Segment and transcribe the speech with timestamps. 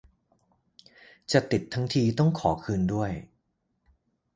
[1.31, 3.11] จะติดทั้งทีต้องขอคืนด้วย